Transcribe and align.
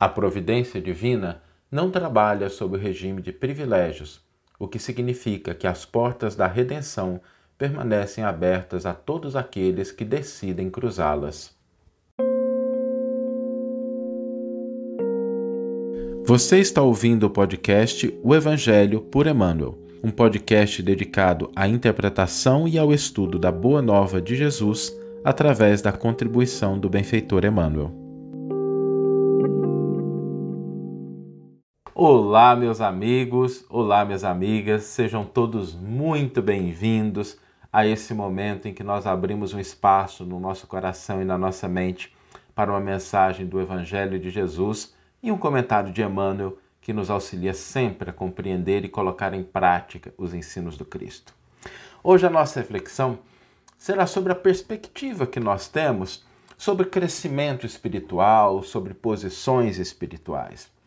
A 0.00 0.08
providência 0.08 0.80
divina 0.80 1.42
não 1.70 1.90
trabalha 1.90 2.48
sob 2.48 2.74
o 2.74 2.80
regime 2.80 3.20
de 3.20 3.32
privilégios, 3.32 4.22
o 4.58 4.66
que 4.66 4.78
significa 4.78 5.54
que 5.54 5.66
as 5.66 5.84
portas 5.84 6.34
da 6.34 6.46
redenção 6.46 7.20
permanecem 7.58 8.24
abertas 8.24 8.86
a 8.86 8.94
todos 8.94 9.36
aqueles 9.36 9.92
que 9.92 10.02
decidem 10.02 10.70
cruzá-las. 10.70 11.54
Você 16.24 16.58
está 16.60 16.80
ouvindo 16.80 17.24
o 17.24 17.30
podcast 17.30 18.18
O 18.22 18.34
Evangelho 18.34 19.02
por 19.02 19.26
Emmanuel, 19.26 19.78
um 20.02 20.10
podcast 20.10 20.82
dedicado 20.82 21.52
à 21.54 21.68
interpretação 21.68 22.66
e 22.66 22.78
ao 22.78 22.90
estudo 22.90 23.38
da 23.38 23.52
Boa 23.52 23.82
Nova 23.82 24.18
de 24.18 24.34
Jesus 24.34 24.98
através 25.22 25.82
da 25.82 25.92
contribuição 25.92 26.78
do 26.78 26.88
benfeitor 26.88 27.44
Emmanuel. 27.44 27.99
Olá, 32.02 32.56
meus 32.56 32.80
amigos, 32.80 33.62
olá, 33.68 34.06
minhas 34.06 34.24
amigas, 34.24 34.84
sejam 34.84 35.22
todos 35.22 35.74
muito 35.74 36.40
bem-vindos 36.40 37.36
a 37.70 37.86
esse 37.86 38.14
momento 38.14 38.66
em 38.66 38.72
que 38.72 38.82
nós 38.82 39.06
abrimos 39.06 39.52
um 39.52 39.60
espaço 39.60 40.24
no 40.24 40.40
nosso 40.40 40.66
coração 40.66 41.20
e 41.20 41.26
na 41.26 41.36
nossa 41.36 41.68
mente 41.68 42.10
para 42.54 42.70
uma 42.72 42.80
mensagem 42.80 43.44
do 43.44 43.60
Evangelho 43.60 44.18
de 44.18 44.30
Jesus 44.30 44.94
e 45.22 45.30
um 45.30 45.36
comentário 45.36 45.92
de 45.92 46.00
Emmanuel 46.00 46.56
que 46.80 46.94
nos 46.94 47.10
auxilia 47.10 47.52
sempre 47.52 48.08
a 48.08 48.14
compreender 48.14 48.82
e 48.82 48.88
colocar 48.88 49.34
em 49.34 49.42
prática 49.42 50.10
os 50.16 50.32
ensinos 50.32 50.78
do 50.78 50.86
Cristo. 50.86 51.34
Hoje 52.02 52.26
a 52.26 52.30
nossa 52.30 52.60
reflexão 52.60 53.18
será 53.76 54.06
sobre 54.06 54.32
a 54.32 54.36
perspectiva 54.36 55.26
que 55.26 55.38
nós 55.38 55.68
temos 55.68 56.24
sobre 56.56 56.86
crescimento 56.86 57.66
espiritual, 57.66 58.62
sobre 58.62 58.94
posições 58.94 59.78
espirituais. 59.78 60.79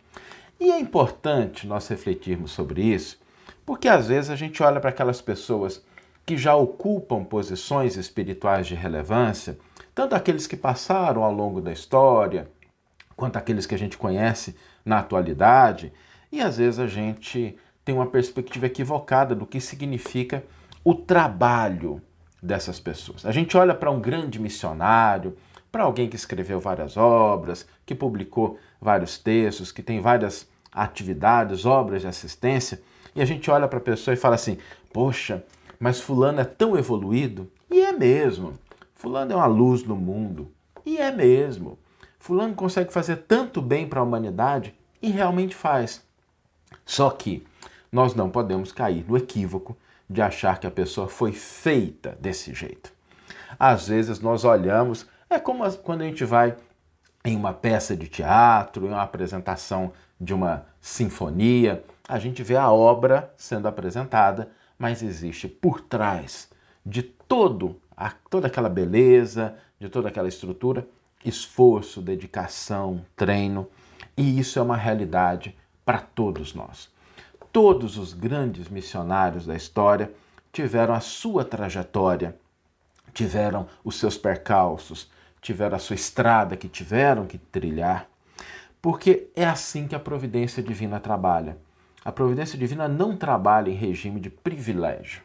E 0.60 0.72
é 0.72 0.80
importante 0.80 1.68
nós 1.68 1.88
refletirmos 1.88 2.52
sobre 2.52 2.82
isso, 2.82 3.20
porque 3.66 3.88
às 3.88 4.08
vezes 4.08 4.30
a 4.30 4.36
gente 4.36 4.62
olha 4.62 4.80
para 4.80 4.90
aquelas 4.90 5.22
pessoas 5.22 5.84
que 6.26 6.38
já 6.38 6.56
ocupam 6.56 7.24
posições 7.24 7.98
espirituais 7.98 8.68
de 8.68 8.76
relevância, 8.76 9.58
tanto 9.94 10.16
aqueles 10.16 10.48
que 10.48 10.56
passaram 10.56 11.24
ao 11.24 11.34
longo 11.34 11.60
da 11.60 11.72
história, 11.72 12.50
quanto 13.16 13.38
aqueles 13.38 13.66
que 13.66 13.76
a 13.76 13.78
gente 13.78 13.98
conhece 13.98 14.56
na 14.86 15.00
atualidade, 15.00 15.92
e 16.32 16.42
às 16.42 16.58
vezes 16.58 16.80
a 16.80 16.88
gente 16.88 17.58
tem 17.86 17.94
uma 17.94 18.08
perspectiva 18.08 18.66
equivocada 18.66 19.36
do 19.36 19.46
que 19.46 19.60
significa 19.60 20.44
o 20.84 20.96
trabalho 20.96 22.02
dessas 22.42 22.80
pessoas. 22.80 23.26
A 23.26 23.32
gente 23.32 23.56
olha 23.56 23.76
para 23.76 23.92
um 23.92 24.02
grande 24.02 24.40
missionário, 24.40 25.38
para 25.72 25.84
alguém 25.84 26.10
que 26.10 26.16
escreveu 26.16 26.60
várias 26.60 26.98
obras, 26.98 27.68
que 27.86 27.96
publicou 27.96 28.58
vários 28.84 29.18
textos, 29.18 29.72
que 29.72 29.82
tem 29.82 30.00
várias 30.00 30.48
atividades, 30.72 31.66
obras 31.66 32.02
de 32.02 32.08
assistência, 32.08 32.82
e 33.16 33.22
a 33.22 33.26
gente 33.26 33.50
olha 33.50 33.68
para 33.68 33.78
a 33.78 33.82
pessoa 33.82 34.14
e 34.14 34.18
fala 34.18 34.36
assim: 34.36 34.58
Poxa, 34.92 35.44
mas 35.80 36.00
Fulano 36.00 36.42
é 36.42 36.46
tão 36.46 36.78
evoluído. 36.78 37.52
E 37.70 37.82
é 37.82 37.92
mesmo. 37.92 38.54
Fulano 38.96 39.34
é 39.34 39.36
uma 39.36 39.46
luz 39.46 39.84
no 39.84 39.96
mundo. 39.96 40.52
E 40.86 40.98
é 40.98 41.12
mesmo. 41.12 41.78
Fulano 42.20 42.56
consegue 42.56 42.94
fazer 42.94 43.18
tanto 43.18 43.62
bem 43.62 43.88
para 43.88 44.00
a 44.00 44.04
humanidade 44.04 44.74
e 45.02 45.10
realmente 45.10 45.56
faz. 45.56 46.02
Só 46.86 47.10
que 47.10 47.46
nós 47.92 48.16
não 48.16 48.30
podemos 48.30 48.72
cair 48.72 49.06
no 49.08 49.18
equívoco 49.18 49.78
de 50.10 50.22
achar 50.22 50.60
que 50.60 50.68
a 50.68 50.72
pessoa 50.72 51.08
foi 51.08 51.32
feita 51.32 52.18
desse 52.20 52.54
jeito. 52.54 52.92
Às 53.60 53.88
vezes 53.88 54.20
nós 54.20 54.44
olhamos, 54.44 55.06
é 55.30 55.40
como 55.40 55.70
quando 55.78 56.02
a 56.02 56.06
gente 56.06 56.24
vai 56.24 56.56
em 57.24 57.36
uma 57.36 57.54
peça 57.54 57.96
de 57.96 58.08
teatro, 58.08 58.86
em 58.86 58.90
uma 58.90 59.02
apresentação 59.02 59.94
de 60.20 60.34
uma 60.34 60.66
sinfonia, 60.82 61.84
a 62.08 62.20
gente 62.20 62.44
vê 62.44 62.56
a 62.56 62.72
obra 62.72 63.34
sendo 63.38 63.68
apresentada, 63.68 64.50
mas 64.78 65.02
existe 65.02 65.48
por 65.48 65.82
trás 65.82 66.50
de 66.86 67.02
todo 67.02 67.80
a, 67.96 68.12
toda 68.30 68.48
aquela 68.48 68.70
beleza, 68.70 69.56
de 69.80 69.88
toda 69.88 70.10
aquela 70.10 70.28
estrutura, 70.28 70.86
esforço, 71.24 72.02
dedicação, 72.02 73.06
treino, 73.16 73.68
e 74.18 74.40
isso 74.40 74.60
é 74.60 74.62
uma 74.62 74.76
realidade 74.76 75.58
para 75.86 76.00
todos 76.00 76.54
nós. 76.54 76.92
Todos 77.52 77.98
os 77.98 78.14
grandes 78.14 78.68
missionários 78.68 79.46
da 79.46 79.56
história 79.56 80.12
tiveram 80.52 80.94
a 80.94 81.00
sua 81.00 81.46
trajetória, 81.46 82.36
tiveram 83.14 83.68
os 83.84 84.00
seus 84.00 84.18
percalços, 84.18 85.10
tiveram 85.44 85.76
a 85.76 85.80
sua 85.80 85.96
estrada 85.96 86.58
que 86.58 86.70
tiveram 86.70 87.28
que 87.28 87.38
trilhar, 87.38 88.08
porque 88.82 89.28
é 89.36 89.46
assim 89.46 89.88
que 89.88 89.94
a 89.94 90.00
providência 90.00 90.64
divina 90.64 91.00
trabalha. 91.00 91.58
A 92.04 92.12
providência 92.12 92.58
divina 92.58 92.88
não 92.88 93.16
trabalha 93.16 93.70
em 93.70 93.76
regime 93.76 94.20
de 94.20 94.30
privilégio. 94.30 95.22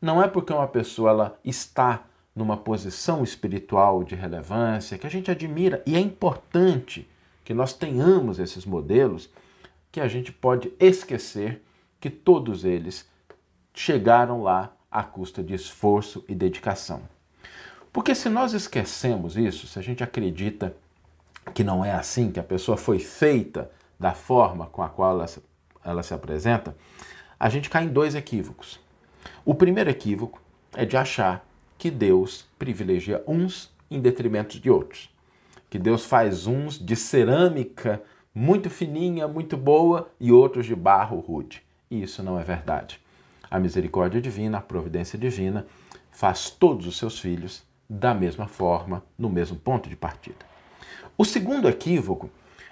Não 0.00 0.22
é 0.22 0.28
porque 0.28 0.52
uma 0.52 0.68
pessoa 0.68 1.10
ela 1.10 1.40
está 1.44 2.04
numa 2.34 2.56
posição 2.56 3.22
espiritual 3.22 4.04
de 4.04 4.14
relevância 4.14 4.96
que 4.96 5.06
a 5.06 5.10
gente 5.10 5.30
admira 5.30 5.82
e 5.86 5.96
é 5.96 6.00
importante 6.00 7.08
que 7.44 7.52
nós 7.52 7.72
tenhamos 7.72 8.38
esses 8.38 8.64
modelos 8.64 9.30
que 9.90 10.00
a 10.00 10.08
gente 10.08 10.32
pode 10.32 10.72
esquecer 10.78 11.62
que 12.00 12.08
todos 12.08 12.64
eles 12.64 13.08
chegaram 13.74 14.42
lá 14.42 14.72
à 14.90 15.02
custa 15.02 15.42
de 15.42 15.54
esforço 15.54 16.24
e 16.28 16.34
dedicação. 16.34 17.02
Porque 17.92 18.14
se 18.14 18.28
nós 18.30 18.54
esquecemos 18.54 19.36
isso, 19.36 19.66
se 19.66 19.78
a 19.78 19.82
gente 19.82 20.02
acredita 20.02 20.74
que 21.52 21.62
não 21.62 21.84
é 21.84 21.92
assim, 21.92 22.32
que 22.32 22.40
a 22.40 22.44
pessoa 22.44 22.76
foi 22.76 22.98
feita 22.98 23.70
da 24.00 24.14
forma 24.14 24.66
com 24.66 24.82
a 24.82 24.88
qual 24.88 25.10
ela 25.12 25.26
se, 25.26 25.42
ela 25.84 26.02
se 26.02 26.14
apresenta, 26.14 26.74
a 27.38 27.48
gente 27.50 27.68
cai 27.68 27.84
em 27.84 27.88
dois 27.88 28.14
equívocos. 28.14 28.80
O 29.44 29.54
primeiro 29.54 29.90
equívoco 29.90 30.40
é 30.74 30.86
de 30.86 30.96
achar 30.96 31.46
que 31.76 31.90
Deus 31.90 32.46
privilegia 32.58 33.22
uns 33.26 33.70
em 33.90 34.00
detrimento 34.00 34.58
de 34.58 34.70
outros. 34.70 35.10
Que 35.68 35.78
Deus 35.78 36.04
faz 36.04 36.46
uns 36.46 36.78
de 36.78 36.96
cerâmica 36.96 38.02
muito 38.34 38.70
fininha, 38.70 39.28
muito 39.28 39.56
boa 39.56 40.10
e 40.18 40.32
outros 40.32 40.64
de 40.64 40.74
barro 40.74 41.18
rude. 41.18 41.62
E 41.90 42.02
isso 42.02 42.22
não 42.22 42.38
é 42.38 42.44
verdade. 42.44 42.98
A 43.50 43.58
misericórdia 43.58 44.20
divina, 44.20 44.58
a 44.58 44.62
providência 44.62 45.18
divina, 45.18 45.66
faz 46.10 46.48
todos 46.48 46.86
os 46.86 46.96
seus 46.96 47.18
filhos 47.18 47.62
da 47.92 48.14
mesma 48.14 48.46
forma, 48.46 49.04
no 49.18 49.28
mesmo 49.28 49.58
ponto 49.58 49.88
de 49.88 49.96
partida. 49.96 50.46
O 51.18 51.26
segundo 51.26 51.68
equívoco 51.68 52.30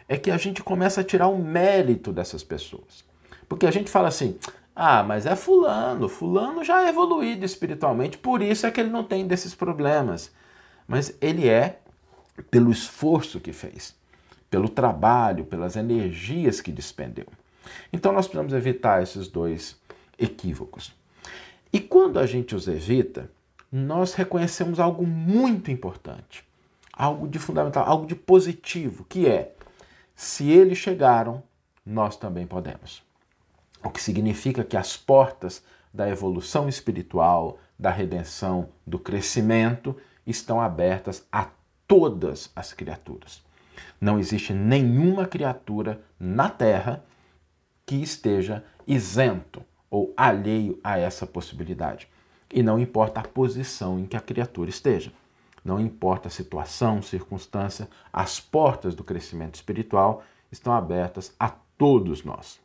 é 0.09 0.17
que 0.17 0.31
a 0.31 0.39
gente 0.39 0.63
começa 0.63 1.03
a 1.03 1.05
tirar 1.05 1.29
o 1.29 1.39
mérito 1.39 2.11
dessas 2.11 2.43
pessoas. 2.43 3.05
Porque 3.47 3.67
a 3.67 3.71
gente 3.71 3.91
fala 3.91 4.09
assim: 4.09 4.39
ah, 4.75 5.03
mas 5.03 5.27
é 5.27 5.37
Fulano, 5.37 6.09
Fulano 6.09 6.65
já 6.65 6.87
é 6.87 6.89
evoluído 6.89 7.45
espiritualmente, 7.45 8.17
por 8.17 8.41
isso 8.41 8.67
é 8.67 8.71
que 8.71 8.81
ele 8.81 8.89
não 8.89 9.05
tem 9.05 9.27
desses 9.27 9.55
problemas. 9.55 10.33
Mas 10.89 11.15
ele 11.21 11.47
é 11.47 11.81
pelo 12.51 12.73
esforço 12.73 13.41
que 13.41 13.53
fez, 13.53 13.95
pelo 14.49 14.71
trabalho, 14.71 15.45
pelas 15.45 15.77
energias 15.77 16.63
que 16.63 16.73
despendeu. 16.73 17.27
Então 17.93 18.11
nós 18.11 18.27
precisamos 18.27 18.55
evitar 18.55 19.03
esses 19.03 19.29
dois 19.29 19.79
equívocos. 20.19 20.95
E 21.71 21.79
quando 21.79 22.19
a 22.19 22.25
gente 22.25 22.57
os 22.57 22.67
evita, 22.67 23.31
nós 23.71 24.15
reconhecemos 24.15 24.81
algo 24.81 25.07
muito 25.07 25.71
importante, 25.71 26.45
algo 26.93 27.29
de 27.29 27.39
fundamental, 27.39 27.87
algo 27.87 28.07
de 28.07 28.15
positivo, 28.15 29.05
que 29.05 29.27
é: 29.27 29.55
se 30.15 30.51
eles 30.51 30.79
chegaram, 30.79 31.43
nós 31.85 32.17
também 32.17 32.47
podemos. 32.47 33.03
O 33.83 33.91
que 33.91 34.03
significa 34.03 34.65
que 34.65 34.77
as 34.77 34.97
portas 34.97 35.63
da 35.93 36.09
evolução 36.09 36.69
espiritual, 36.69 37.59
da 37.79 37.91
redenção, 37.91 38.69
do 38.87 38.99
crescimento 38.99 39.97
estão 40.27 40.61
abertas 40.61 41.27
a 41.33 41.49
todas 41.87 42.51
as 42.55 42.73
criaturas. 42.73 43.43
Não 44.01 44.19
existe 44.19 44.53
nenhuma 44.53 45.27
criatura 45.27 46.01
na 46.19 46.49
Terra 46.49 47.05
que 47.87 47.97
esteja 47.97 48.65
isento 48.87 49.65
ou 49.91 50.13
alheio 50.17 50.79
a 50.85 50.99
essa 50.99 51.27
possibilidade. 51.27 52.07
E 52.53 52.63
não 52.63 52.79
importa 52.79 53.21
a 53.21 53.29
posição 53.29 53.99
em 53.99 54.07
que 54.07 54.17
a 54.17 54.21
criatura 54.21 54.71
esteja. 54.71 55.13
Não 55.65 55.79
importa 55.79 56.29
a 56.29 56.31
situação, 56.31 57.03
circunstância, 57.03 57.89
as 58.13 58.41
portas 58.41 58.95
do 58.95 59.05
crescimento 59.05 59.57
espiritual 59.57 60.23
estão 60.51 60.73
abertas 60.73 61.35
a 61.39 61.51
todos 61.77 62.25
nós. 62.25 62.59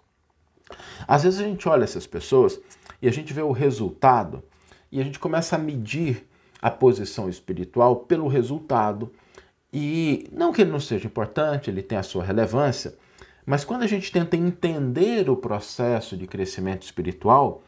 Às 1.08 1.24
vezes 1.24 1.40
a 1.40 1.44
gente 1.44 1.68
olha 1.70 1.84
essas 1.84 2.08
pessoas 2.08 2.60
e 3.02 3.08
a 3.08 3.12
gente 3.12 3.34
vê 3.34 3.42
o 3.42 3.52
resultado 3.52 4.44
e 4.92 5.00
a 5.00 5.04
gente 5.04 5.20
começa 5.20 5.56
a 5.56 5.60
medir 5.60 6.28
a 6.62 6.72
posição 6.72 7.30
espiritual 7.30 7.98
pelo 7.98 8.28
resultado. 8.28 9.12
E 9.72 10.28
não 10.32 10.52
que 10.52 10.62
ele 10.62 10.72
não 10.72 10.80
seja 10.80 11.06
importante, 11.06 11.70
ele 11.70 11.84
tem 11.84 11.98
a 11.98 12.04
sua 12.04 12.24
relevância, 12.24 12.98
mas 13.46 13.64
quando 13.64 13.84
a 13.84 13.88
gente 13.88 14.12
tenta 14.12 14.36
entender 14.36 15.30
o 15.30 15.36
processo 15.36 16.18
de 16.18 16.26
crescimento 16.26 16.84
espiritual, 16.84 17.62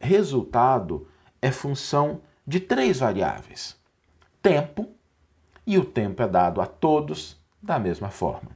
resultado 0.00 1.06
é 1.42 1.50
função 1.50 2.22
de 2.46 2.60
três 2.60 3.00
variáveis: 3.00 3.76
tempo, 4.40 4.88
e 5.66 5.76
o 5.76 5.84
tempo 5.84 6.22
é 6.22 6.28
dado 6.28 6.60
a 6.60 6.66
todos 6.66 7.36
da 7.60 7.78
mesma 7.78 8.08
forma. 8.08 8.50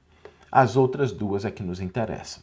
As 0.51 0.77
outras 0.77 1.13
duas 1.13 1.45
é 1.45 1.51
que 1.51 1.63
nos 1.63 1.81
interessam. 1.81 2.43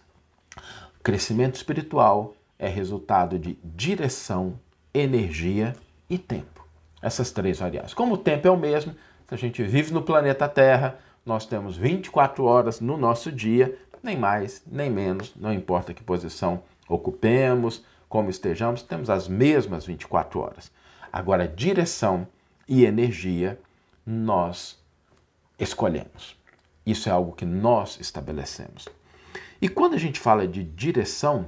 Crescimento 1.02 1.56
espiritual 1.56 2.36
é 2.60 2.68
resultado 2.68 3.40
de 3.40 3.58
direção, 3.64 4.60
energia 4.94 5.74
e 6.10 6.18
tempo. 6.18 6.66
Essas 7.02 7.32
três 7.32 7.60
variáveis. 7.60 7.94
Como 7.94 8.14
o 8.14 8.18
tempo 8.18 8.48
é 8.48 8.52
o 8.52 8.58
mesmo, 8.58 8.96
se 9.28 9.34
a 9.34 9.38
gente 9.38 9.64
vive 9.64 9.94
no 9.94 10.02
planeta 10.02 10.48
Terra, 10.48 10.98
nós 11.26 11.46
temos 11.46 11.76
24 11.76 12.44
horas 12.46 12.80
no 12.80 12.98
nosso 12.98 13.32
dia, 13.32 13.78
nem 14.02 14.18
mais, 14.18 14.62
nem 14.66 14.90
menos, 14.90 15.34
não 15.36 15.52
importa 15.52 15.94
que 15.94 16.04
posição 16.04 16.64
ocupemos, 16.88 17.84
como 18.14 18.30
estejamos, 18.30 18.84
temos 18.84 19.10
as 19.10 19.28
mesmas 19.28 19.88
24 19.88 20.40
horas. 20.40 20.72
Agora, 21.12 21.48
direção 21.48 22.28
e 22.68 22.86
energia 22.86 23.60
nós 24.06 24.78
escolhemos. 25.58 26.38
Isso 26.86 27.10
é 27.10 27.12
algo 27.12 27.32
que 27.32 27.44
nós 27.44 28.00
estabelecemos. 28.00 28.88
E 29.60 29.68
quando 29.68 29.96
a 29.96 29.98
gente 29.98 30.20
fala 30.20 30.48
de 30.48 30.64
direção, 30.64 31.48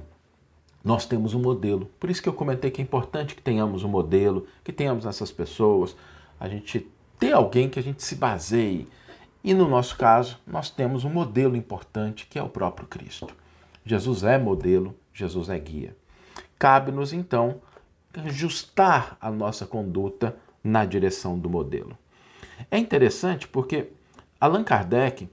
nós 0.82 1.06
temos 1.06 1.34
um 1.34 1.40
modelo. 1.40 1.86
Por 2.00 2.10
isso 2.10 2.20
que 2.20 2.28
eu 2.28 2.32
comentei 2.32 2.68
que 2.72 2.80
é 2.80 2.84
importante 2.84 3.36
que 3.36 3.42
tenhamos 3.42 3.84
um 3.84 3.88
modelo, 3.88 4.48
que 4.64 4.72
tenhamos 4.72 5.06
essas 5.06 5.30
pessoas, 5.30 5.94
a 6.40 6.48
gente 6.48 6.90
ter 7.16 7.32
alguém 7.32 7.70
que 7.70 7.78
a 7.78 7.82
gente 7.82 8.02
se 8.02 8.16
baseie. 8.16 8.88
E 9.44 9.54
no 9.54 9.68
nosso 9.68 9.96
caso, 9.96 10.40
nós 10.44 10.68
temos 10.68 11.04
um 11.04 11.10
modelo 11.10 11.54
importante 11.54 12.26
que 12.26 12.40
é 12.40 12.42
o 12.42 12.48
próprio 12.48 12.88
Cristo. 12.88 13.28
Jesus 13.84 14.24
é 14.24 14.36
modelo, 14.36 14.96
Jesus 15.14 15.48
é 15.48 15.56
guia. 15.60 15.94
Cabe-nos 16.58 17.12
então 17.12 17.60
ajustar 18.14 19.16
a 19.20 19.30
nossa 19.30 19.66
conduta 19.66 20.36
na 20.64 20.84
direção 20.84 21.38
do 21.38 21.50
modelo. 21.50 21.96
É 22.70 22.78
interessante 22.78 23.46
porque 23.46 23.90
Allan 24.40 24.64
Kardec, 24.64 25.28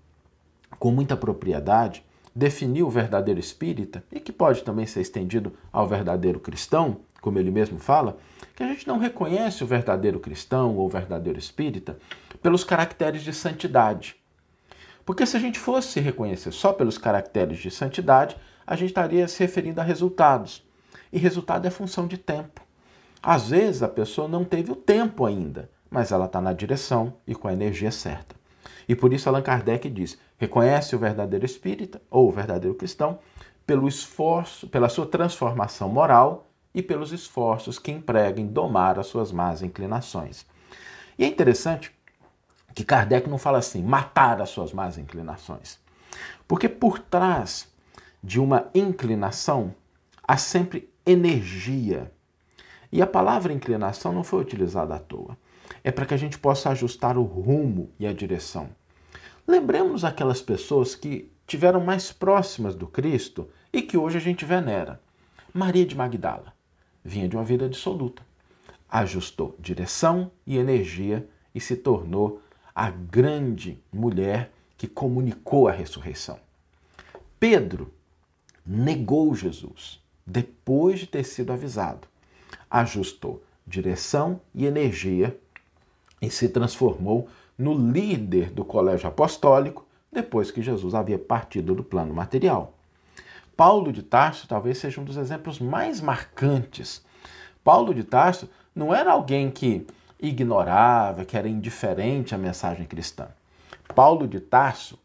com 0.77 0.91
muita 0.91 1.15
propriedade, 1.15 2.03
definiu 2.35 2.87
o 2.87 2.91
verdadeiro 2.91 3.39
espírita, 3.39 4.03
e 4.11 4.19
que 4.19 4.31
pode 4.31 4.63
também 4.63 4.85
ser 4.85 5.01
estendido 5.01 5.53
ao 5.71 5.87
verdadeiro 5.87 6.39
cristão, 6.39 7.01
como 7.21 7.39
ele 7.39 7.51
mesmo 7.51 7.79
fala, 7.79 8.17
que 8.55 8.63
a 8.63 8.67
gente 8.67 8.87
não 8.87 8.97
reconhece 8.97 9.63
o 9.63 9.67
verdadeiro 9.67 10.19
cristão 10.19 10.75
ou 10.75 10.87
o 10.87 10.89
verdadeiro 10.89 11.39
espírita 11.39 11.97
pelos 12.41 12.63
caracteres 12.63 13.23
de 13.23 13.33
santidade. 13.33 14.15
Porque 15.05 15.25
se 15.25 15.37
a 15.37 15.39
gente 15.39 15.59
fosse 15.59 15.99
reconhecer 15.99 16.51
só 16.51 16.73
pelos 16.73 16.97
caracteres 16.97 17.59
de 17.59 17.69
santidade, 17.69 18.35
a 18.65 18.75
gente 18.75 18.89
estaria 18.89 19.27
se 19.27 19.39
referindo 19.39 19.79
a 19.79 19.83
resultados. 19.83 20.65
E 21.13 21.19
resultado 21.19 21.67
é 21.67 21.69
função 21.69 22.07
de 22.07 22.17
tempo. 22.17 22.59
Às 23.21 23.49
vezes 23.49 23.83
a 23.83 23.87
pessoa 23.87 24.27
não 24.27 24.43
teve 24.43 24.71
o 24.71 24.75
tempo 24.75 25.27
ainda, 25.27 25.69
mas 25.87 26.11
ela 26.11 26.25
está 26.25 26.41
na 26.41 26.51
direção 26.53 27.13
e 27.27 27.35
com 27.35 27.47
a 27.47 27.53
energia 27.53 27.91
certa. 27.91 28.35
E 28.89 28.95
por 28.95 29.13
isso 29.13 29.29
Allan 29.29 29.43
Kardec 29.43 29.87
diz: 29.91 30.17
reconhece 30.39 30.95
o 30.95 30.99
verdadeiro 30.99 31.45
espírita 31.45 32.01
ou 32.09 32.27
o 32.27 32.31
verdadeiro 32.31 32.75
cristão 32.75 33.19
pelo 33.63 33.87
esforço, 33.87 34.67
pela 34.67 34.89
sua 34.89 35.05
transformação 35.05 35.87
moral 35.87 36.49
e 36.73 36.81
pelos 36.81 37.13
esforços 37.13 37.77
que 37.77 37.91
emprega 37.91 38.41
em 38.41 38.47
domar 38.47 38.97
as 38.97 39.05
suas 39.05 39.31
más 39.31 39.61
inclinações. 39.61 40.47
E 41.17 41.23
é 41.23 41.27
interessante 41.27 41.95
que 42.73 42.83
Kardec 42.83 43.29
não 43.29 43.37
fala 43.37 43.59
assim, 43.59 43.83
matar 43.83 44.41
as 44.41 44.49
suas 44.49 44.73
más 44.73 44.97
inclinações. 44.97 45.77
Porque 46.47 46.67
por 46.67 46.97
trás 46.97 47.71
de 48.21 48.39
uma 48.39 48.67
inclinação 48.73 49.75
há 50.27 50.37
sempre 50.37 50.91
energia. 51.05 52.11
E 52.91 53.01
a 53.01 53.07
palavra 53.07 53.53
inclinação 53.53 54.13
não 54.13 54.23
foi 54.23 54.41
utilizada 54.41 54.95
à 54.95 54.99
toa 54.99 55.37
é 55.83 55.91
para 55.91 56.05
que 56.05 56.13
a 56.13 56.17
gente 56.17 56.39
possa 56.39 56.69
ajustar 56.69 57.17
o 57.17 57.23
rumo 57.23 57.91
e 57.99 58.07
a 58.07 58.13
direção. 58.13 58.69
Lembremos 59.47 60.05
aquelas 60.05 60.41
pessoas 60.41 60.95
que 60.95 61.31
tiveram 61.45 61.81
mais 61.81 62.11
próximas 62.11 62.75
do 62.75 62.87
Cristo 62.87 63.49
e 63.71 63.81
que 63.81 63.97
hoje 63.97 64.17
a 64.17 64.21
gente 64.21 64.45
venera. 64.45 65.01
Maria 65.53 65.85
de 65.85 65.95
Magdala 65.95 66.53
vinha 67.03 67.27
de 67.27 67.35
uma 67.35 67.43
vida 67.43 67.67
dissoluta, 67.67 68.23
ajustou 68.89 69.55
direção 69.59 70.31
e 70.47 70.57
energia 70.57 71.27
e 71.53 71.59
se 71.59 71.75
tornou 71.75 72.41
a 72.73 72.89
grande 72.89 73.79
mulher 73.91 74.51
que 74.77 74.87
comunicou 74.87 75.67
a 75.67 75.71
ressurreição. 75.71 76.39
Pedro 77.39 77.93
negou 78.65 79.35
Jesus 79.35 80.01
depois 80.25 80.99
de 80.99 81.07
ter 81.07 81.23
sido 81.23 81.51
avisado, 81.51 82.07
ajustou 82.69 83.43
direção 83.65 84.39
e 84.53 84.65
energia 84.65 85.37
e 86.21 86.29
se 86.29 86.49
transformou 86.49 87.27
no 87.57 87.73
líder 87.73 88.49
do 88.49 88.63
colégio 88.65 89.07
apostólico 89.07 89.85
depois 90.11 90.51
que 90.51 90.61
Jesus 90.61 90.93
havia 90.93 91.17
partido 91.17 91.73
do 91.75 91.83
plano 91.83 92.13
material. 92.13 92.73
Paulo 93.55 93.91
de 93.91 94.01
Tarso 94.01 94.47
talvez 94.47 94.77
seja 94.77 94.99
um 94.99 95.03
dos 95.03 95.17
exemplos 95.17 95.59
mais 95.59 96.01
marcantes. 96.01 97.03
Paulo 97.63 97.93
de 97.93 98.03
Tarso 98.03 98.49
não 98.75 98.93
era 98.93 99.11
alguém 99.11 99.51
que 99.51 99.85
ignorava, 100.19 101.25
que 101.25 101.37
era 101.37 101.47
indiferente 101.47 102.33
à 102.33 102.37
mensagem 102.37 102.85
cristã. 102.85 103.27
Paulo 103.93 104.27
de 104.27 104.39
Tarso 104.39 104.97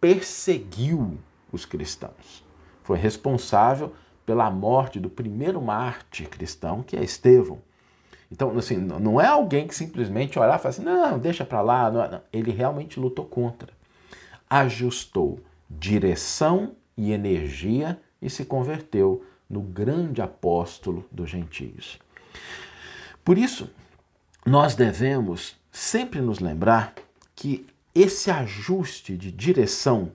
perseguiu 0.00 1.18
os 1.50 1.64
cristãos. 1.64 2.44
Foi 2.82 2.98
responsável 2.98 3.94
pela 4.24 4.50
morte 4.50 4.98
do 4.98 5.10
primeiro 5.10 5.60
mártir 5.60 6.28
cristão, 6.28 6.82
que 6.82 6.96
é 6.96 7.02
Estevão. 7.02 7.58
Então, 8.30 8.56
assim, 8.58 8.76
não 8.76 9.20
é 9.20 9.26
alguém 9.26 9.66
que 9.66 9.74
simplesmente 9.74 10.38
olhar 10.38 10.58
e 10.58 10.58
falar 10.58 10.70
assim, 10.70 10.82
não, 10.82 11.18
deixa 11.18 11.44
para 11.44 11.60
lá. 11.60 11.90
Não, 11.90 12.10
não. 12.10 12.20
Ele 12.32 12.50
realmente 12.50 12.98
lutou 12.98 13.24
contra. 13.24 13.72
Ajustou 14.48 15.38
direção 15.70 16.72
e 16.96 17.12
energia 17.12 18.00
e 18.20 18.28
se 18.28 18.44
converteu 18.44 19.24
no 19.48 19.60
grande 19.60 20.22
apóstolo 20.22 21.04
dos 21.12 21.30
gentios. 21.30 21.98
Por 23.24 23.38
isso, 23.38 23.70
nós 24.44 24.74
devemos 24.74 25.56
sempre 25.70 26.20
nos 26.20 26.40
lembrar 26.40 26.94
que 27.36 27.66
esse 27.94 28.30
ajuste 28.30 29.16
de 29.16 29.30
direção 29.30 30.12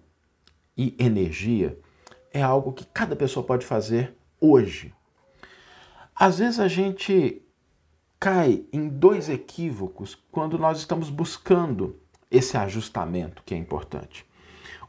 e 0.76 0.96
energia 1.00 1.78
é 2.34 2.42
algo 2.42 2.74
que 2.74 2.86
cada 2.86 3.16
pessoa 3.16 3.46
pode 3.46 3.66
fazer 3.66 4.14
hoje. 4.40 4.94
Às 6.16 6.40
vezes 6.40 6.60
a 6.60 6.68
gente 6.68 7.42
cai 8.20 8.66
em 8.74 8.90
dois 8.90 9.30
equívocos 9.30 10.18
quando 10.32 10.60
nós 10.60 10.80
estamos 10.80 11.10
buscando 11.10 11.96
esse 12.30 12.58
ajustamento 12.58 13.42
que 13.46 13.54
é 13.54 13.58
importante. 13.58 14.26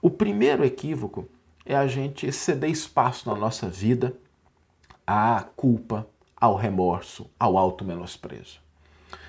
O 0.03 0.11
primeiro 0.11 0.65
equívoco 0.65 1.29
é 1.65 1.77
a 1.77 1.87
gente 1.87 2.31
ceder 2.33 2.71
espaço 2.71 3.29
na 3.29 3.37
nossa 3.37 3.69
vida 3.69 4.17
à 5.07 5.45
culpa, 5.55 6.07
ao 6.37 6.57
remorso, 6.57 7.31
ao 7.39 7.57
auto-menosprezo. 7.57 8.61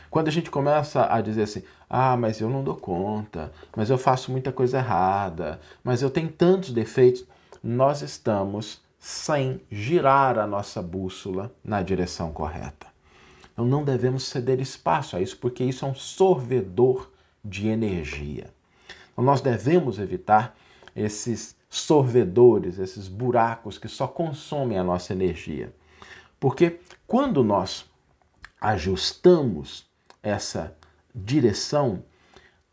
Quando 0.10 0.28
a 0.28 0.32
gente 0.32 0.52
começa 0.52 1.08
a 1.14 1.22
dizer 1.22 1.44
assim, 1.44 1.64
ah, 1.90 2.18
mas 2.18 2.42
eu 2.42 2.50
não 2.50 2.64
dou 2.64 2.76
conta, 2.76 3.52
mas 3.76 3.90
eu 3.90 3.98
faço 3.98 4.32
muita 4.32 4.52
coisa 4.52 4.78
errada, 4.78 5.60
mas 5.84 6.02
eu 6.02 6.10
tenho 6.10 6.30
tantos 6.30 6.72
defeitos, 6.72 7.26
nós 7.64 8.02
estamos 8.02 8.82
sem 9.00 9.62
girar 9.72 10.38
a 10.38 10.46
nossa 10.46 10.82
bússola 10.82 11.52
na 11.64 11.82
direção 11.82 12.32
correta. 12.32 12.88
Então 13.52 13.66
não 13.66 13.84
devemos 13.84 14.24
ceder 14.24 14.60
espaço 14.60 15.16
a 15.16 15.22
isso, 15.22 15.38
porque 15.38 15.64
isso 15.64 15.86
é 15.86 15.88
um 15.88 15.96
sorvedor 15.96 17.12
de 17.44 17.68
energia. 17.68 18.54
Então 19.12 19.24
nós 19.24 19.42
devemos 19.42 20.00
evitar 20.00 20.56
esses 20.96 21.56
sorvedores, 21.70 22.80
esses 22.80 23.08
buracos 23.08 23.78
que 23.78 23.88
só 23.88 24.08
consomem 24.08 24.78
a 24.78 24.84
nossa 24.84 25.14
energia. 25.14 25.74
Porque 26.40 26.80
quando 27.08 27.44
nós 27.44 27.86
ajustamos 28.60 29.86
essa 30.22 30.76
direção, 31.14 32.04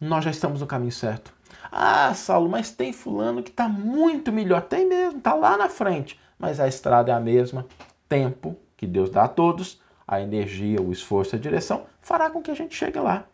nós 0.01 0.25
já 0.25 0.31
estamos 0.31 0.61
no 0.61 0.67
caminho 0.67 0.93
certo. 0.93 1.33
Ah, 1.71 2.13
Saulo, 2.15 2.49
mas 2.49 2.71
tem 2.71 2.93
fulano 2.93 3.43
que 3.43 3.51
está 3.51 3.69
muito 3.69 4.33
melhor. 4.33 4.63
Tem 4.63 4.87
mesmo, 4.87 5.19
está 5.19 5.35
lá 5.35 5.57
na 5.57 5.69
frente. 5.69 6.19
Mas 6.39 6.61
a 6.61 6.69
estrada 6.69 7.13
é 7.13 7.15
a 7.15 7.21
mesma. 7.21 7.67
Tempo 8.09 8.57
que 8.77 8.87
Deus 8.87 9.11
dá 9.11 9.25
a 9.25 9.29
todos, 9.29 9.81
a 10.07 10.21
energia, 10.21 10.81
o 10.81 10.93
esforço, 10.93 11.37
a 11.37 11.39
direção, 11.39 11.85
fará 12.01 12.31
com 12.31 12.41
que 12.41 12.51
a 12.51 12.55
gente 12.55 12.75
chegue 12.75 12.99
lá. 12.99 13.25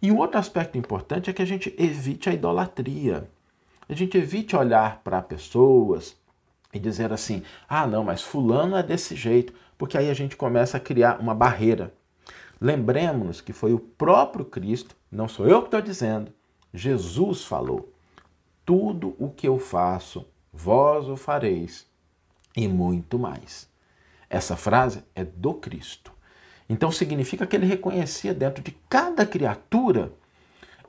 E 0.00 0.10
um 0.12 0.18
outro 0.18 0.38
aspecto 0.38 0.78
importante 0.78 1.28
é 1.28 1.32
que 1.32 1.42
a 1.42 1.46
gente 1.46 1.74
evite 1.76 2.30
a 2.30 2.32
idolatria. 2.32 3.28
A 3.88 3.94
gente 3.94 4.16
evite 4.16 4.54
olhar 4.54 5.00
para 5.02 5.20
pessoas 5.20 6.16
e 6.72 6.78
dizer 6.78 7.12
assim: 7.12 7.42
ah, 7.68 7.86
não, 7.86 8.04
mas 8.04 8.22
Fulano 8.22 8.76
é 8.76 8.82
desse 8.82 9.16
jeito, 9.16 9.52
porque 9.76 9.98
aí 9.98 10.08
a 10.08 10.14
gente 10.14 10.36
começa 10.36 10.76
a 10.76 10.80
criar 10.80 11.20
uma 11.20 11.34
barreira. 11.34 11.92
Lembremos-nos 12.60 13.40
que 13.40 13.52
foi 13.52 13.72
o 13.72 13.78
próprio 13.78 14.44
Cristo, 14.44 14.96
não 15.10 15.28
sou 15.28 15.46
eu 15.46 15.60
que 15.60 15.68
estou 15.68 15.80
dizendo, 15.80 16.32
Jesus 16.72 17.44
falou: 17.44 17.92
tudo 18.64 19.16
o 19.18 19.30
que 19.30 19.48
eu 19.48 19.58
faço, 19.58 20.26
vós 20.52 21.08
o 21.08 21.16
fareis, 21.16 21.86
e 22.56 22.68
muito 22.68 23.18
mais. 23.18 23.68
Essa 24.28 24.56
frase 24.56 25.02
é 25.14 25.24
do 25.24 25.54
Cristo. 25.54 26.12
Então 26.68 26.92
significa 26.92 27.46
que 27.46 27.56
ele 27.56 27.64
reconhecia 27.66 28.34
dentro 28.34 28.62
de 28.62 28.72
cada 28.88 29.24
criatura 29.24 30.12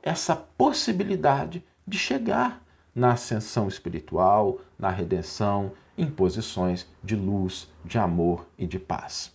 essa 0.02 0.36
possibilidade 0.36 1.64
de 1.86 1.98
chegar 1.98 2.62
na 2.94 3.12
ascensão 3.12 3.66
espiritual, 3.66 4.60
na 4.78 4.90
redenção, 4.90 5.72
em 5.96 6.06
posições 6.10 6.86
de 7.02 7.16
luz, 7.16 7.68
de 7.84 7.98
amor 7.98 8.46
e 8.58 8.66
de 8.66 8.78
paz. 8.78 9.34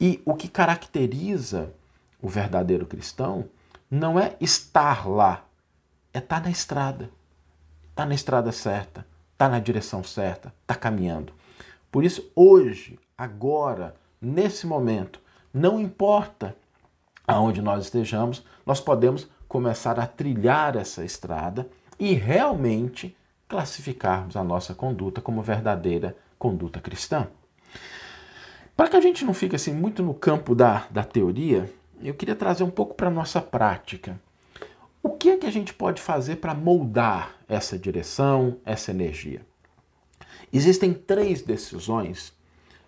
E 0.00 0.20
o 0.24 0.34
que 0.34 0.48
caracteriza 0.48 1.74
o 2.20 2.28
verdadeiro 2.28 2.86
cristão 2.86 3.48
não 3.90 4.18
é 4.18 4.36
estar 4.40 5.08
lá, 5.08 5.44
é 6.12 6.18
estar 6.18 6.42
na 6.42 6.50
estrada. 6.50 7.10
Está 7.90 8.06
na 8.06 8.14
estrada 8.14 8.52
certa, 8.52 9.06
está 9.32 9.48
na 9.48 9.58
direção 9.58 10.02
certa, 10.02 10.52
está 10.62 10.74
caminhando. 10.74 11.32
Por 11.90 12.04
isso, 12.04 12.30
hoje, 12.34 12.98
agora, 13.16 13.94
nesse 14.20 14.66
momento, 14.66 15.20
não 15.52 15.80
importa 15.80 16.56
aonde 17.26 17.60
nós 17.60 17.84
estejamos, 17.84 18.44
nós 18.64 18.80
podemos 18.80 19.28
começar 19.48 19.98
a 19.98 20.06
trilhar 20.06 20.76
essa 20.76 21.04
estrada 21.04 21.68
e 21.98 22.14
realmente 22.14 23.16
classificarmos 23.48 24.36
a 24.36 24.44
nossa 24.44 24.74
conduta 24.74 25.20
como 25.20 25.42
verdadeira 25.42 26.16
conduta 26.38 26.80
cristã. 26.80 27.26
Para 28.76 28.88
que 28.88 28.96
a 28.96 29.00
gente 29.00 29.24
não 29.24 29.34
fique 29.34 29.56
assim 29.56 29.74
muito 29.74 30.02
no 30.02 30.14
campo 30.14 30.54
da, 30.54 30.86
da 30.90 31.04
teoria, 31.04 31.70
eu 32.02 32.14
queria 32.14 32.34
trazer 32.34 32.64
um 32.64 32.70
pouco 32.70 32.94
para 32.94 33.08
a 33.08 33.10
nossa 33.10 33.42
prática. 33.42 34.18
O 35.02 35.10
que 35.10 35.30
é 35.30 35.38
que 35.38 35.46
a 35.46 35.50
gente 35.50 35.72
pode 35.72 36.00
fazer 36.00 36.36
para 36.36 36.54
moldar 36.54 37.36
essa 37.48 37.78
direção, 37.78 38.58
essa 38.66 38.90
energia? 38.90 39.46
Existem 40.52 40.92
três 40.92 41.40
decisões 41.40 42.34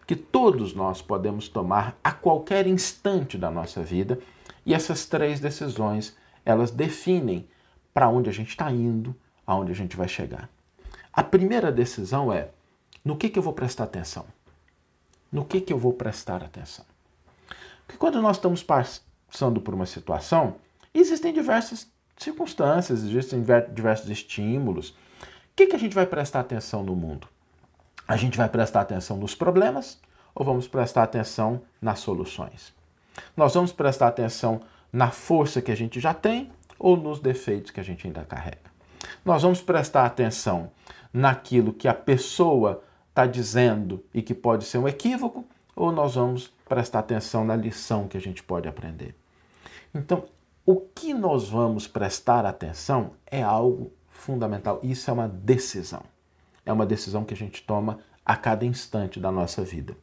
que 0.07 0.14
todos 0.14 0.75
nós 0.75 1.00
podemos 1.00 1.49
tomar 1.49 1.99
a 2.04 2.12
qualquer 2.12 2.66
instante 2.66 3.38
da 3.38 3.50
nossa 3.50 3.83
vida, 3.83 4.19
e 4.66 4.75
essas 4.75 5.07
três 5.07 5.40
decisões, 5.40 6.14
elas 6.45 6.71
definem 6.71 7.49
para 7.95 8.09
onde 8.09 8.28
a 8.28 8.33
gente 8.33 8.50
está 8.50 8.71
indo, 8.71 9.14
aonde 9.47 9.73
a 9.73 9.75
gente 9.75 9.97
vai 9.97 10.09
chegar. 10.09 10.50
A 11.12 11.23
primeira 11.23 11.73
decisão 11.73 12.33
é 12.33 12.50
no 13.04 13.16
que, 13.16 13.28
que 13.28 13.38
eu 13.38 13.42
vou 13.42 13.52
prestar 13.52 13.85
atenção? 13.85 14.26
No 15.31 15.45
que, 15.45 15.61
que 15.61 15.73
eu 15.73 15.78
vou 15.78 15.92
prestar 15.95 16.42
atenção? 16.42 16.85
Porque 17.87 17.99
quando 17.99 18.21
nós 18.21 18.37
estamos 18.37 18.62
passando 18.62 19.61
por 19.61 19.75
uma 19.75 19.87
situação, 19.87 20.57
existem 20.95 21.33
diversas 21.33 21.90
circunstâncias, 22.16 23.02
existem 23.02 23.45
diversos 23.73 24.09
estímulos. 24.11 24.90
O 24.90 24.95
que, 25.57 25.66
que 25.66 25.76
a 25.76 25.78
gente 25.78 25.95
vai 25.95 26.07
prestar 26.07 26.40
atenção 26.40 26.83
no 26.83 26.95
mundo? 26.95 27.28
A 28.07 28.16
gente 28.16 28.37
vai 28.37 28.49
prestar 28.49 28.81
atenção 28.81 29.16
nos 29.16 29.35
problemas 29.35 30.00
ou 30.35 30.45
vamos 30.45 30.66
prestar 30.66 31.02
atenção 31.02 31.62
nas 31.81 32.00
soluções? 32.00 32.73
Nós 33.37 33.54
vamos 33.54 33.73
prestar 33.73 34.09
atenção 34.09 34.61
na 34.92 35.11
força 35.11 35.62
que 35.62 35.71
a 35.71 35.76
gente 35.76 36.00
já 36.00 36.14
tem 36.14 36.50
ou 36.78 36.97
nos 36.97 37.21
defeitos 37.21 37.71
que 37.71 37.81
a 37.81 37.83
gente 37.83 38.07
ainda 38.07 38.25
carrega? 38.25 38.73
Nós 39.25 39.42
vamos 39.42 39.61
prestar 39.61 40.07
atenção 40.07 40.71
naquilo 41.12 41.73
que 41.73 41.87
a 41.87 41.95
pessoa 41.95 42.83
está 43.09 43.26
dizendo 43.26 44.02
e 44.12 44.23
que 44.23 44.35
pode 44.35 44.64
ser 44.64 44.78
um 44.78 44.88
equívoco 44.88 45.45
ou 45.76 45.92
nós 45.92 46.14
vamos 46.14 46.52
prestar 46.69 47.00
atenção 47.00 47.45
na 47.45 47.54
lição 47.54 48.09
que 48.09 48.16
a 48.16 48.21
gente 48.21 48.42
pode 48.42 48.69
aprender? 48.69 49.14
Então, 49.95 50.25
o 50.64 50.76
que 50.76 51.12
nós 51.12 51.49
vamos 51.49 51.87
prestar 51.87 52.47
atenção 52.47 53.12
é 53.26 53.42
algo 53.42 53.92
fundamental. 54.11 54.81
Isso 54.83 55.11
é 55.11 55.12
uma 55.12 55.28
decisão 55.28 56.02
é 56.64 56.73
uma 56.73 56.87
decisão 56.87 57.25
que 57.25 57.35
a 57.35 57.37
gente 57.37 57.62
toma 57.62 57.99
a 58.25 58.37
cada 58.37 58.64
instante 58.64 59.19
da 59.19 59.31
nossa 59.31 59.62
vida. 59.62 59.97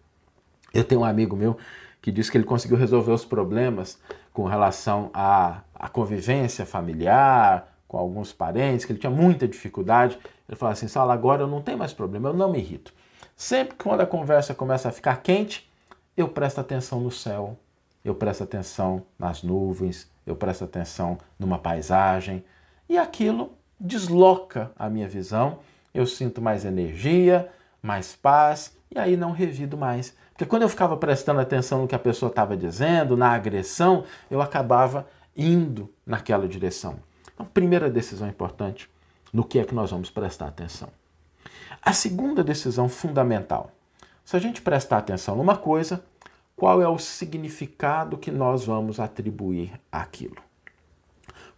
Eu 0.73 0.83
tenho 0.83 1.01
um 1.01 1.05
amigo 1.05 1.35
meu 1.35 1.57
que 2.01 2.11
diz 2.11 2.29
que 2.29 2.37
ele 2.37 2.45
conseguiu 2.45 2.77
resolver 2.77 3.11
os 3.11 3.25
problemas 3.25 3.99
com 4.33 4.45
relação 4.45 5.09
à, 5.13 5.61
à 5.73 5.89
convivência 5.89 6.65
familiar, 6.65 7.75
com 7.87 7.97
alguns 7.97 8.31
parentes, 8.31 8.85
que 8.85 8.91
ele 8.91 8.99
tinha 8.99 9.09
muita 9.09 9.47
dificuldade. 9.47 10.17
Ele 10.47 10.55
falou 10.55 10.71
assim: 10.71 10.87
Sala, 10.87 11.13
agora 11.13 11.43
eu 11.43 11.47
não 11.47 11.61
tenho 11.61 11.77
mais 11.77 11.93
problema, 11.93 12.29
eu 12.29 12.33
não 12.33 12.51
me 12.51 12.59
irrito. 12.59 12.93
Sempre 13.35 13.75
que 13.75 13.83
quando 13.83 14.01
a 14.01 14.05
conversa 14.05 14.53
começa 14.53 14.89
a 14.89 14.91
ficar 14.91 15.17
quente, 15.21 15.69
eu 16.15 16.27
presto 16.27 16.59
atenção 16.59 16.99
no 16.99 17.09
céu, 17.11 17.57
eu 18.03 18.15
presto 18.15 18.43
atenção 18.43 19.03
nas 19.17 19.43
nuvens, 19.43 20.09
eu 20.25 20.35
presto 20.35 20.63
atenção 20.63 21.17
numa 21.37 21.57
paisagem, 21.57 22.43
e 22.87 22.97
aquilo 22.97 23.53
desloca 23.79 24.71
a 24.77 24.89
minha 24.89 25.07
visão 25.07 25.59
eu 25.93 26.05
sinto 26.05 26.41
mais 26.41 26.65
energia, 26.65 27.49
mais 27.81 28.15
paz 28.15 28.75
e 28.91 28.97
aí 28.97 29.17
não 29.17 29.31
revido 29.31 29.77
mais. 29.77 30.15
Porque 30.31 30.45
quando 30.45 30.63
eu 30.63 30.69
ficava 30.69 30.95
prestando 30.95 31.39
atenção 31.39 31.81
no 31.81 31.87
que 31.87 31.95
a 31.95 31.99
pessoa 31.99 32.29
estava 32.29 32.55
dizendo, 32.55 33.17
na 33.17 33.29
agressão, 33.29 34.05
eu 34.31 34.41
acabava 34.41 35.07
indo 35.35 35.93
naquela 36.05 36.47
direção. 36.47 36.97
Então, 37.33 37.45
primeira 37.45 37.89
decisão 37.89 38.27
importante, 38.27 38.89
no 39.33 39.43
que 39.43 39.59
é 39.59 39.63
que 39.63 39.75
nós 39.75 39.91
vamos 39.91 40.09
prestar 40.09 40.47
atenção. 40.47 40.89
A 41.81 41.93
segunda 41.93 42.43
decisão 42.43 42.89
fundamental, 42.89 43.71
se 44.23 44.35
a 44.35 44.39
gente 44.39 44.61
prestar 44.61 44.97
atenção 44.97 45.35
numa 45.35 45.57
coisa, 45.57 46.03
qual 46.59 46.81
é 46.81 46.87
o 46.89 46.99
significado 46.99 48.17
que 48.17 48.29
nós 48.29 48.65
vamos 48.65 48.99
atribuir 48.99 49.79
àquilo? 49.89 50.35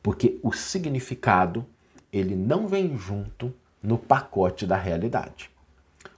Porque 0.04 0.40
o 0.44 0.54
significado, 0.54 1.66
ele 2.14 2.36
não 2.36 2.68
vem 2.68 2.96
junto 2.96 3.52
no 3.82 3.98
pacote 3.98 4.68
da 4.68 4.78
realidade. 4.78 5.50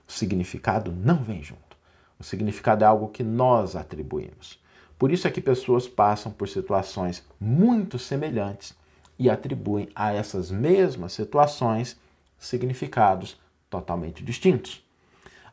O 0.06 0.12
significado 0.12 0.92
não 0.92 1.16
vem 1.16 1.42
junto. 1.42 1.78
O 2.18 2.22
significado 2.22 2.84
é 2.84 2.86
algo 2.86 3.08
que 3.08 3.22
nós 3.22 3.74
atribuímos. 3.74 4.62
Por 4.98 5.10
isso 5.10 5.26
é 5.26 5.30
que 5.30 5.40
pessoas 5.40 5.88
passam 5.88 6.30
por 6.30 6.46
situações 6.46 7.24
muito 7.40 7.98
semelhantes 7.98 8.76
e 9.18 9.30
atribuem 9.30 9.88
a 9.94 10.12
essas 10.12 10.50
mesmas 10.50 11.14
situações 11.14 11.98
significados 12.38 13.40
totalmente 13.70 14.22
distintos. 14.22 14.83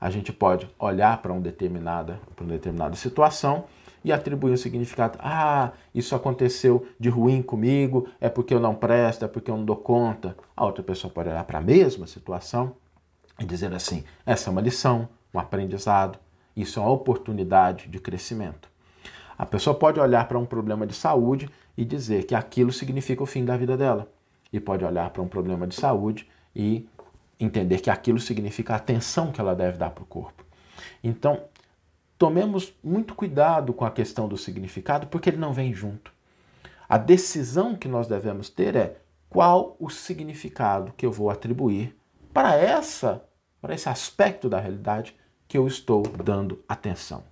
A 0.01 0.09
gente 0.09 0.33
pode 0.33 0.67
olhar 0.79 1.21
para, 1.21 1.31
um 1.31 1.39
determinada, 1.39 2.19
para 2.35 2.43
uma 2.43 2.53
determinada 2.53 2.95
situação 2.95 3.65
e 4.03 4.11
atribuir 4.11 4.51
um 4.51 4.57
significado. 4.57 5.19
Ah, 5.21 5.73
isso 5.93 6.15
aconteceu 6.15 6.87
de 6.99 7.07
ruim 7.07 7.43
comigo, 7.43 8.07
é 8.19 8.27
porque 8.27 8.51
eu 8.51 8.59
não 8.59 8.73
presto, 8.73 9.23
é 9.23 9.27
porque 9.27 9.51
eu 9.51 9.57
não 9.57 9.63
dou 9.63 9.75
conta. 9.75 10.35
A 10.57 10.65
outra 10.65 10.81
pessoa 10.83 11.13
pode 11.13 11.29
olhar 11.29 11.43
para 11.43 11.59
a 11.59 11.61
mesma 11.61 12.07
situação 12.07 12.73
e 13.39 13.45
dizer 13.45 13.71
assim: 13.75 14.03
essa 14.25 14.49
é 14.49 14.51
uma 14.51 14.59
lição, 14.59 15.07
um 15.31 15.39
aprendizado, 15.39 16.17
isso 16.57 16.79
é 16.79 16.81
uma 16.81 16.91
oportunidade 16.91 17.87
de 17.87 17.99
crescimento. 17.99 18.71
A 19.37 19.45
pessoa 19.45 19.75
pode 19.75 19.99
olhar 19.99 20.27
para 20.27 20.37
um 20.37 20.45
problema 20.45 20.87
de 20.87 20.95
saúde 20.95 21.47
e 21.77 21.85
dizer 21.85 22.25
que 22.25 22.33
aquilo 22.33 22.71
significa 22.71 23.21
o 23.21 23.27
fim 23.27 23.45
da 23.45 23.55
vida 23.55 23.77
dela. 23.77 24.11
E 24.51 24.59
pode 24.59 24.83
olhar 24.83 25.09
para 25.11 25.21
um 25.21 25.27
problema 25.27 25.65
de 25.65 25.75
saúde 25.75 26.27
e 26.55 26.87
entender 27.43 27.79
que 27.79 27.89
aquilo 27.89 28.19
significa 28.19 28.73
a 28.73 28.77
atenção 28.77 29.31
que 29.31 29.41
ela 29.41 29.55
deve 29.55 29.77
dar 29.77 29.89
para 29.89 30.03
o 30.03 30.07
corpo. 30.07 30.45
Então, 31.03 31.43
tomemos 32.17 32.73
muito 32.83 33.15
cuidado 33.15 33.73
com 33.73 33.85
a 33.85 33.91
questão 33.91 34.27
do 34.27 34.37
significado, 34.37 35.07
porque 35.07 35.29
ele 35.29 35.37
não 35.37 35.53
vem 35.53 35.73
junto. 35.73 36.13
A 36.87 36.97
decisão 36.97 37.75
que 37.75 37.87
nós 37.87 38.07
devemos 38.07 38.49
ter 38.49 38.75
é 38.75 38.97
qual 39.29 39.75
o 39.79 39.89
significado 39.89 40.93
que 40.95 41.05
eu 41.05 41.11
vou 41.11 41.29
atribuir 41.29 41.95
para 42.33 42.55
essa, 42.55 43.23
para 43.61 43.73
esse 43.73 43.87
aspecto 43.87 44.49
da 44.49 44.59
realidade 44.59 45.15
que 45.47 45.57
eu 45.57 45.67
estou 45.67 46.03
dando 46.03 46.63
atenção. 46.67 47.23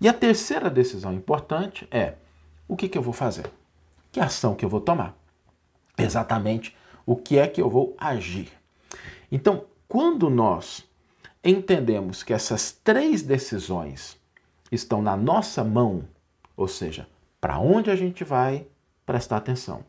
E 0.00 0.08
a 0.08 0.12
terceira 0.12 0.70
decisão 0.70 1.12
importante 1.12 1.88
é 1.90 2.14
o 2.68 2.76
que, 2.76 2.88
que 2.88 2.96
eu 2.96 3.02
vou 3.02 3.12
fazer? 3.12 3.50
Que 4.12 4.20
ação 4.20 4.54
que 4.54 4.64
eu 4.64 4.68
vou 4.68 4.80
tomar? 4.80 5.16
Exatamente 5.96 6.76
o 7.04 7.16
que 7.16 7.38
é 7.38 7.48
que 7.48 7.60
eu 7.60 7.68
vou 7.68 7.96
agir. 7.98 8.57
Então, 9.30 9.64
quando 9.86 10.30
nós 10.30 10.86
entendemos 11.42 12.22
que 12.22 12.32
essas 12.32 12.72
três 12.72 13.22
decisões 13.22 14.18
estão 14.70 15.00
na 15.00 15.16
nossa 15.16 15.62
mão, 15.64 16.04
ou 16.56 16.68
seja, 16.68 17.08
para 17.40 17.58
onde 17.58 17.90
a 17.90 17.96
gente 17.96 18.24
vai 18.24 18.66
prestar 19.06 19.36
atenção, 19.36 19.84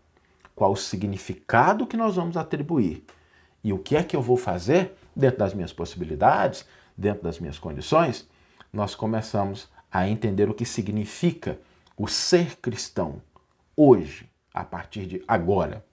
qual 0.56 0.72
o 0.72 0.78
significado 0.78 1.88
que 1.88 1.98
nós 1.98 2.16
vamos 2.16 2.38
atribuir 2.38 3.04
e 3.64 3.74
o 3.74 3.80
que 3.80 3.96
é 3.96 4.04
que 4.04 4.16
eu 4.16 4.22
vou 4.22 4.38
fazer 4.38 4.94
dentro 5.16 5.40
das 5.40 5.54
minhas 5.54 5.74
possibilidades, 5.74 6.66
dentro 6.98 7.24
das 7.24 7.40
minhas 7.40 7.58
condições, 7.58 8.28
nós 8.72 8.94
começamos 8.94 9.70
a 9.92 10.08
entender 10.08 10.50
o 10.50 10.54
que 10.54 10.66
significa 10.66 11.60
o 11.98 12.08
ser 12.08 12.58
cristão 12.58 13.22
hoje, 13.76 14.30
a 14.54 14.64
partir 14.64 15.06
de 15.06 15.24
agora, 15.28 15.84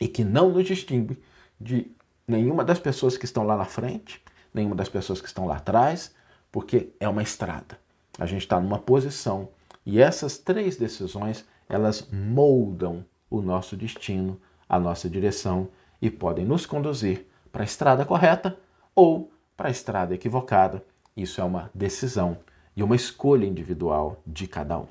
e 0.00 0.06
que 0.06 0.24
não 0.24 0.50
nos 0.50 0.66
distingue 0.66 1.20
de 1.60 1.90
nenhuma 2.26 2.64
das 2.64 2.78
pessoas 2.78 3.16
que 3.16 3.24
estão 3.24 3.44
lá 3.44 3.56
na 3.56 3.64
frente, 3.64 4.22
nenhuma 4.52 4.74
das 4.74 4.88
pessoas 4.88 5.20
que 5.20 5.26
estão 5.26 5.46
lá 5.46 5.56
atrás, 5.56 6.14
porque 6.50 6.90
é 7.00 7.08
uma 7.08 7.22
estrada. 7.22 7.78
A 8.18 8.26
gente 8.26 8.42
está 8.42 8.60
numa 8.60 8.78
posição 8.78 9.48
e 9.84 10.00
essas 10.00 10.38
três 10.38 10.76
decisões 10.76 11.44
elas 11.68 12.08
moldam 12.12 13.04
o 13.28 13.42
nosso 13.42 13.76
destino, 13.76 14.40
a 14.68 14.78
nossa 14.78 15.08
direção 15.08 15.68
e 16.00 16.10
podem 16.10 16.44
nos 16.44 16.66
conduzir 16.66 17.26
para 17.50 17.62
a 17.62 17.64
estrada 17.64 18.04
correta 18.04 18.56
ou 18.94 19.32
para 19.56 19.68
a 19.68 19.70
estrada 19.70 20.14
equivocada. 20.14 20.84
Isso 21.16 21.40
é 21.40 21.44
uma 21.44 21.70
decisão 21.74 22.38
e 22.76 22.82
uma 22.82 22.96
escolha 22.96 23.46
individual 23.46 24.20
de 24.26 24.46
cada 24.46 24.78
um. 24.78 24.86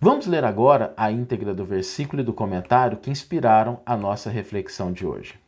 Vamos 0.00 0.26
ler 0.26 0.44
agora 0.44 0.94
a 0.96 1.10
íntegra 1.10 1.52
do 1.52 1.64
versículo 1.64 2.22
e 2.22 2.24
do 2.24 2.32
comentário 2.32 2.98
que 2.98 3.10
inspiraram 3.10 3.80
a 3.84 3.96
nossa 3.96 4.30
reflexão 4.30 4.92
de 4.92 5.04
hoje. 5.04 5.38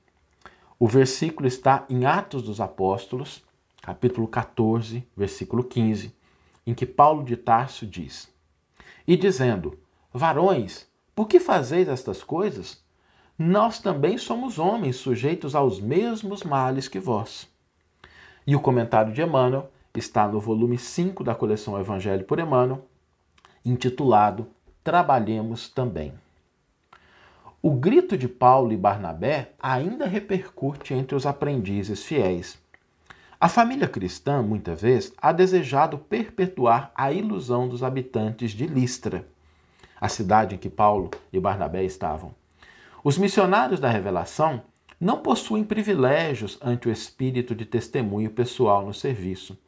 O 0.83 0.89
versículo 0.89 1.47
está 1.47 1.85
em 1.91 2.07
Atos 2.07 2.43
dos 2.43 2.59
Apóstolos, 2.59 3.45
capítulo 3.83 4.27
14, 4.27 5.07
versículo 5.15 5.63
15, 5.63 6.17
em 6.67 6.73
que 6.73 6.87
Paulo 6.87 7.23
de 7.23 7.37
Tarso 7.37 7.87
diz: 7.87 8.33
E 9.07 9.15
dizendo: 9.15 9.79
Varões, 10.11 10.89
por 11.15 11.29
que 11.29 11.39
fazeis 11.39 11.87
estas 11.87 12.25
coisas? 12.25 12.83
Nós 13.39 13.79
também 13.79 14.17
somos 14.17 14.59
homens 14.59 14.97
sujeitos 14.97 15.55
aos 15.55 15.79
mesmos 15.79 16.45
males 16.45 16.89
que 16.89 16.99
vós. 16.99 17.47
E 18.47 18.57
o 18.57 18.61
comentário 18.61 19.13
de 19.13 19.21
Emmanuel 19.21 19.71
está 19.95 20.27
no 20.27 20.41
volume 20.41 20.79
5 20.79 21.23
da 21.23 21.35
coleção 21.35 21.79
Evangelho 21.79 22.25
por 22.25 22.39
Emmanuel, 22.39 22.87
intitulado 23.63 24.47
Trabalhemos 24.83 25.69
também. 25.69 26.15
O 27.63 27.73
grito 27.73 28.17
de 28.17 28.27
Paulo 28.27 28.73
e 28.73 28.77
Barnabé 28.77 29.53
ainda 29.61 30.07
repercute 30.07 30.95
entre 30.95 31.15
os 31.15 31.27
aprendizes 31.27 32.03
fiéis. 32.03 32.59
A 33.39 33.51
família 33.51 33.87
cristã, 33.87 34.41
muitas 34.41 34.81
vezes, 34.81 35.13
ha 35.21 35.31
desejado 35.31 35.99
perpetuar 35.99 36.91
a 36.95 37.13
ilusão 37.13 37.69
dos 37.69 37.83
habitantes 37.83 38.53
de 38.53 38.67
Listra, 38.67 39.27
a 40.01 40.09
cidade 40.09 40.55
em 40.55 40.59
que 40.59 40.71
Paulo 40.71 41.11
e 41.31 41.39
Barnabé 41.39 41.85
estavam. 41.85 42.35
Os 43.05 43.19
missionários 43.19 43.79
da 43.79 43.91
revelação 43.91 44.63
não 44.99 45.19
possuem 45.19 45.63
privilégios 45.63 46.59
ante 46.63 46.89
o 46.89 46.93
espírito 46.93 47.55
de 47.55 47.67
testemunho 47.67 48.31
pessoal 48.31 48.87
no 48.87 48.95
serviço. 48.95 49.59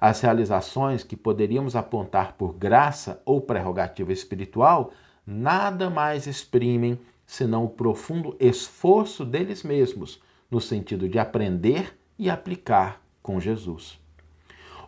As 0.00 0.22
realizações 0.22 1.04
que 1.04 1.16
poderíamos 1.16 1.76
apontar 1.76 2.32
por 2.32 2.54
graça 2.54 3.20
ou 3.26 3.42
prerrogativa 3.42 4.10
espiritual 4.10 4.90
nada 5.26 5.90
mais 5.90 6.26
exprimem 6.26 6.98
senão 7.26 7.64
o 7.64 7.70
profundo 7.70 8.36
esforço 8.38 9.24
deles 9.24 9.62
mesmos 9.62 10.20
no 10.50 10.60
sentido 10.60 11.08
de 11.08 11.18
aprender 11.18 11.98
e 12.18 12.30
aplicar 12.30 13.02
com 13.22 13.40
Jesus. 13.40 13.98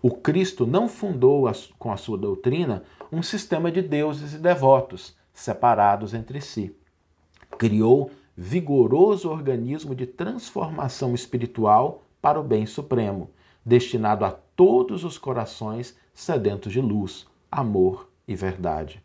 O 0.00 0.12
Cristo 0.12 0.64
não 0.66 0.88
fundou 0.88 1.50
com 1.78 1.90
a 1.90 1.96
sua 1.96 2.16
doutrina 2.16 2.84
um 3.10 3.22
sistema 3.22 3.70
de 3.72 3.82
deuses 3.82 4.34
e 4.34 4.38
devotos 4.38 5.16
separados 5.34 6.14
entre 6.14 6.40
si. 6.40 6.74
Criou 7.58 8.10
vigoroso 8.36 9.28
organismo 9.28 9.94
de 9.96 10.06
transformação 10.06 11.14
espiritual 11.14 12.04
para 12.22 12.38
o 12.38 12.44
bem 12.44 12.66
supremo, 12.66 13.30
destinado 13.64 14.24
a 14.24 14.30
todos 14.30 15.02
os 15.02 15.18
corações 15.18 15.96
sedentos 16.14 16.72
de 16.72 16.80
luz, 16.80 17.26
amor 17.50 18.08
e 18.26 18.36
verdade. 18.36 19.02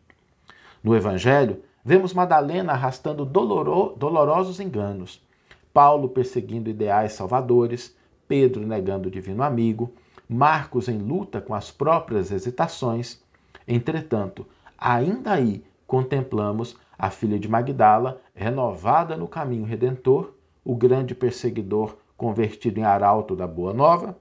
No 0.82 0.94
Evangelho, 0.94 1.60
Vemos 1.84 2.14
Madalena 2.14 2.72
arrastando 2.72 3.26
doloro, 3.26 3.94
dolorosos 3.94 4.58
enganos, 4.58 5.22
Paulo 5.70 6.08
perseguindo 6.08 6.70
ideais 6.70 7.12
salvadores, 7.12 7.94
Pedro 8.26 8.66
negando 8.66 9.08
o 9.08 9.10
divino 9.10 9.42
amigo, 9.42 9.92
Marcos 10.26 10.88
em 10.88 10.96
luta 10.96 11.42
com 11.42 11.52
as 11.54 11.70
próprias 11.70 12.30
hesitações. 12.30 13.22
Entretanto, 13.68 14.46
ainda 14.78 15.32
aí 15.32 15.62
contemplamos 15.86 16.74
a 16.98 17.10
filha 17.10 17.38
de 17.38 17.50
Magdala 17.50 18.18
renovada 18.34 19.14
no 19.14 19.28
caminho 19.28 19.66
redentor, 19.66 20.32
o 20.64 20.74
grande 20.74 21.14
perseguidor 21.14 21.98
convertido 22.16 22.80
em 22.80 22.84
arauto 22.84 23.36
da 23.36 23.46
boa 23.46 23.74
nova, 23.74 24.16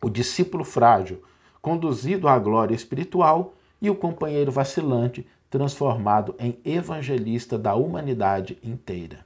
o 0.00 0.08
discípulo 0.08 0.62
frágil 0.62 1.20
conduzido 1.60 2.28
à 2.28 2.38
glória 2.38 2.76
espiritual 2.76 3.54
e 3.82 3.90
o 3.90 3.96
companheiro 3.96 4.52
vacilante 4.52 5.26
transformado 5.50 6.34
em 6.38 6.58
evangelista 6.64 7.58
da 7.58 7.74
humanidade 7.74 8.58
inteira. 8.62 9.24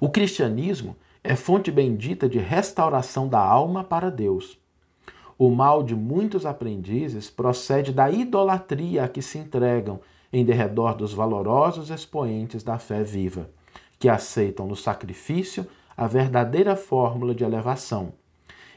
O 0.00 0.08
cristianismo 0.08 0.96
é 1.22 1.34
fonte 1.34 1.70
bendita 1.70 2.28
de 2.28 2.38
restauração 2.38 3.28
da 3.28 3.40
alma 3.40 3.82
para 3.82 4.10
Deus. 4.10 4.58
O 5.38 5.50
mal 5.50 5.82
de 5.82 5.94
muitos 5.94 6.46
aprendizes 6.46 7.30
procede 7.30 7.92
da 7.92 8.10
idolatria 8.10 9.04
a 9.04 9.08
que 9.08 9.22
se 9.22 9.38
entregam 9.38 10.00
em 10.32 10.44
derredor 10.44 10.94
dos 10.94 11.12
valorosos 11.12 11.90
expoentes 11.90 12.62
da 12.62 12.78
fé 12.78 13.02
viva, 13.02 13.48
que 13.98 14.08
aceitam 14.08 14.66
no 14.66 14.76
sacrifício 14.76 15.66
a 15.96 16.06
verdadeira 16.06 16.76
fórmula 16.76 17.34
de 17.34 17.44
elevação. 17.44 18.12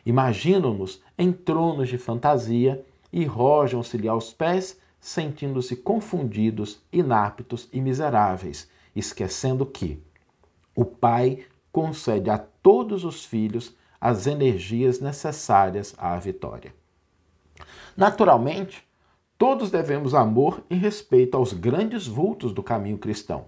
Imaginam-nos 0.05 1.01
em 1.17 1.31
tronos 1.31 1.89
de 1.89 1.97
fantasia 1.97 2.83
e 3.11 3.25
rojam-se-lhe 3.25 4.07
aos 4.07 4.31
pés 4.31 4.79
sentindo-se 5.07 5.73
confundidos, 5.77 6.81
inaptos 6.91 7.69
e 7.71 7.79
miseráveis, 7.79 8.69
esquecendo 8.93 9.65
que 9.65 10.03
o 10.75 10.83
Pai 10.83 11.45
concede 11.71 12.29
a 12.29 12.37
todos 12.37 13.05
os 13.05 13.23
filhos 13.23 13.73
as 14.01 14.27
energias 14.27 14.99
necessárias 14.99 15.95
à 15.97 16.17
vitória. 16.17 16.75
Naturalmente, 17.95 18.85
todos 19.37 19.71
devemos 19.71 20.13
amor 20.13 20.61
e 20.69 20.75
respeito 20.75 21.37
aos 21.37 21.53
grandes 21.53 22.05
vultos 22.05 22.51
do 22.51 22.61
caminho 22.61 22.97
cristão. 22.97 23.45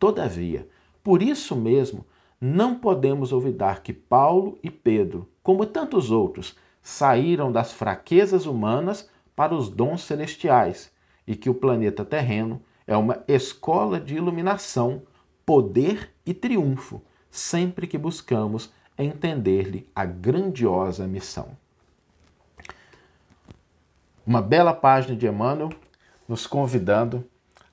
Todavia, 0.00 0.68
por 1.04 1.22
isso 1.22 1.54
mesmo, 1.54 2.04
não 2.40 2.74
podemos 2.74 3.32
olvidar 3.32 3.84
que 3.84 3.92
Paulo 3.92 4.58
e 4.64 4.68
Pedro, 4.68 5.28
como 5.44 5.64
tantos 5.64 6.10
outros, 6.10 6.56
saíram 6.82 7.52
das 7.52 7.72
fraquezas 7.72 8.46
humanas 8.46 9.08
para 9.38 9.54
os 9.54 9.68
dons 9.68 10.02
celestiais 10.02 10.90
e 11.24 11.36
que 11.36 11.48
o 11.48 11.54
planeta 11.54 12.04
terreno 12.04 12.60
é 12.88 12.96
uma 12.96 13.22
escola 13.28 14.00
de 14.00 14.16
iluminação, 14.16 15.02
poder 15.46 16.12
e 16.26 16.34
triunfo, 16.34 17.00
sempre 17.30 17.86
que 17.86 17.96
buscamos 17.96 18.72
entender-lhe 18.98 19.88
a 19.94 20.04
grandiosa 20.04 21.06
missão. 21.06 21.56
Uma 24.26 24.42
bela 24.42 24.74
página 24.74 25.14
de 25.14 25.28
Emmanuel 25.28 25.70
nos 26.26 26.44
convidando 26.44 27.24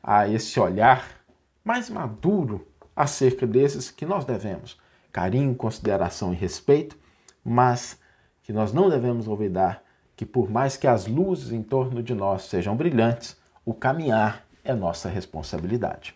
a 0.03 0.27
esse 0.27 0.59
olhar 0.59 1.19
mais 1.63 1.89
maduro 1.89 2.67
acerca 2.95 3.47
desses 3.47 3.89
que 3.89 4.05
nós 4.05 4.23
devemos 4.23 4.79
carinho, 5.11 5.55
consideração 5.55 6.31
e 6.31 6.35
respeito, 6.35 6.95
mas 7.43 7.99
que 8.43 8.53
nós 8.53 8.71
não 8.71 8.87
devemos 8.87 9.27
olvidar 9.27 9.83
que, 10.15 10.25
por 10.25 10.49
mais 10.49 10.77
que 10.77 10.87
as 10.87 11.07
luzes 11.07 11.51
em 11.51 11.61
torno 11.61 12.01
de 12.01 12.13
nós 12.13 12.43
sejam 12.43 12.75
brilhantes, 12.75 13.37
o 13.65 13.73
caminhar 13.73 14.45
é 14.63 14.73
nossa 14.73 15.09
responsabilidade. 15.09 16.15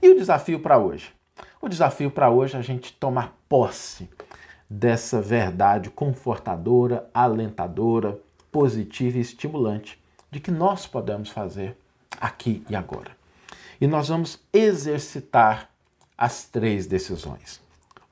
E 0.00 0.08
o 0.08 0.16
desafio 0.16 0.60
para 0.60 0.78
hoje? 0.78 1.12
O 1.60 1.68
desafio 1.68 2.10
para 2.10 2.30
hoje 2.30 2.54
é 2.54 2.58
a 2.58 2.62
gente 2.62 2.92
tomar 2.92 3.36
posse 3.48 4.08
dessa 4.70 5.20
verdade 5.20 5.90
confortadora, 5.90 7.08
alentadora, 7.12 8.18
positiva 8.52 9.18
e 9.18 9.22
estimulante 9.22 10.00
de 10.30 10.40
que 10.40 10.50
nós 10.50 10.86
podemos 10.86 11.30
fazer 11.30 11.76
aqui 12.20 12.64
e 12.68 12.76
agora. 12.76 13.10
E 13.80 13.86
nós 13.86 14.08
vamos 14.08 14.38
exercitar 14.52 15.70
as 16.16 16.44
três 16.44 16.86
decisões. 16.86 17.60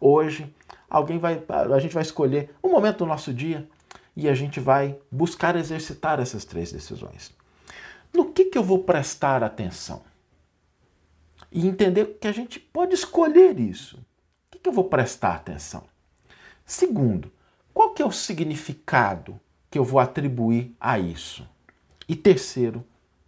Hoje, 0.01 0.53
alguém 0.88 1.19
vai, 1.19 1.42
a 1.49 1.79
gente 1.79 1.95
vai 1.95 2.03
escolher 2.03 2.55
um 2.62 2.71
momento 2.71 2.99
do 2.99 3.07
nosso 3.07 3.33
dia 3.33 3.69
e 4.16 4.29
a 4.29 4.35
gente 4.35 4.59
vai 4.59 4.98
buscar 5.11 5.55
exercitar 5.57 6.18
essas 6.18 6.44
três 6.44 6.72
decisões. 6.72 7.35
No 8.12 8.33
que, 8.33 8.46
que 8.46 8.57
eu 8.57 8.64
vou 8.64 8.83
prestar 8.83 9.42
atenção? 9.42 10.02
E 11.52 11.66
entender 11.66 12.18
que 12.18 12.26
a 12.26 12.33
gente 12.33 12.59
pode 12.59 12.94
escolher 12.94 13.61
isso. 13.61 13.98
O 13.98 14.02
que, 14.52 14.59
que 14.59 14.68
eu 14.68 14.72
vou 14.72 14.85
prestar 14.85 15.35
atenção? 15.35 15.85
Segundo, 16.64 17.31
qual 17.74 17.90
que 17.90 18.00
é 18.00 18.07
o 18.07 18.11
significado 18.11 19.38
que 19.70 19.79
eu 19.79 19.85
vou 19.85 20.00
atribuir 20.00 20.74
a 20.81 20.98
isso? 20.98 21.46
E 22.09 22.16
terceiro, 22.16 22.83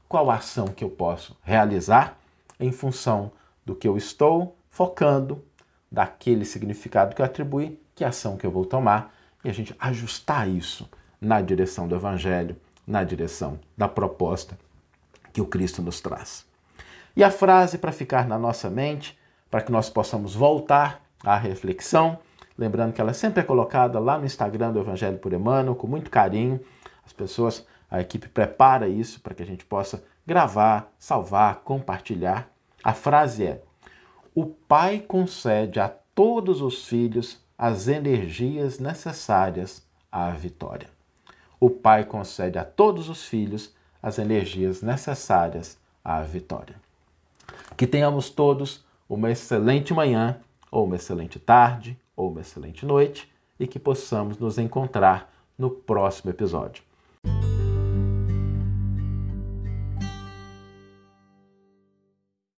qual 0.09 0.31
ação 0.31 0.69
que 0.69 0.83
eu 0.83 0.89
posso 0.89 1.37
realizar 1.43 2.19
em 2.59 2.73
função 2.73 3.31
do 3.65 3.75
que 3.75 3.87
eu 3.87 3.97
estou 3.97 4.57
focando, 4.71 5.45
daquele 5.91 6.45
significado 6.45 7.15
que 7.15 7.21
eu 7.21 7.27
atribuí, 7.27 7.79
que 7.95 8.05
ação 8.05 8.37
que 8.37 8.47
eu 8.47 8.51
vou 8.51 8.65
tomar 8.65 9.15
e 9.45 9.49
a 9.49 9.53
gente 9.53 9.75
ajustar 9.79 10.49
isso 10.49 10.89
na 11.21 11.41
direção 11.41 11.87
do 11.87 11.95
Evangelho, 11.95 12.57
na 12.87 13.05
direção 13.05 13.59
da 13.77 13.89
proposta 13.89 14.59
que 15.33 15.41
o 15.41 15.47
Cristo 15.47 15.83
nos 15.83 16.01
traz. 16.01 16.47
E 17.17 17.23
a 17.23 17.31
frase 17.31 17.79
para 17.79 17.93
ficar 17.93 18.27
na 18.27 18.39
nossa 18.39 18.71
mente, 18.71 19.19
para 19.51 19.61
que 19.61 19.73
nós 19.73 19.91
possamos 19.91 20.35
voltar 20.35 21.03
à 21.25 21.37
reflexão, 21.37 22.19
lembrando 22.57 22.93
que 22.93 23.01
ela 23.01 23.13
sempre 23.13 23.41
é 23.41 23.45
colocada 23.45 23.99
lá 23.99 24.19
no 24.19 24.27
Instagram 24.27 24.73
do 24.73 24.81
Evangelho 24.81 25.19
por 25.19 25.33
Emmanuel, 25.33 25.75
com 25.75 25.87
muito 25.87 26.11
carinho. 26.11 26.61
As 27.05 27.13
pessoas, 27.13 27.67
a 27.91 28.01
equipe 28.01 28.29
prepara 28.29 28.89
isso 28.89 29.21
para 29.21 29.35
que 29.35 29.43
a 29.43 29.47
gente 29.47 29.65
possa 29.65 30.03
gravar, 30.27 30.93
salvar, 30.99 31.57
compartilhar. 31.61 32.51
A 32.85 32.93
frase 32.93 33.47
é: 33.47 33.63
O 34.35 34.47
Pai 34.47 35.01
concede 35.01 35.81
a 35.81 35.89
todos 35.89 36.61
os 36.61 36.87
filhos 36.87 37.41
as 37.59 37.89
energias 37.89 38.79
necessárias 38.79 39.83
à 40.13 40.31
vitória. 40.31 40.89
O 41.59 41.69
Pai 41.69 42.05
concede 42.05 42.57
a 42.57 42.65
todos 42.65 43.09
os 43.09 43.25
filhos 43.25 43.75
as 44.01 44.19
energias 44.19 44.81
necessárias 44.81 45.77
à 46.05 46.23
vitória. 46.23 46.77
Que 47.77 47.87
tenhamos 47.87 48.31
todos 48.31 48.85
uma 49.09 49.31
excelente 49.31 49.93
manhã, 49.93 50.39
ou 50.71 50.85
uma 50.85 50.95
excelente 50.95 51.41
tarde, 51.41 51.99
ou 52.15 52.31
uma 52.31 52.43
excelente 52.43 52.87
noite 52.87 53.29
e 53.59 53.67
que 53.67 53.79
possamos 53.79 54.39
nos 54.39 54.57
encontrar 54.57 55.33
no 55.59 55.69
próximo 55.69 56.31
episódio. 56.31 56.88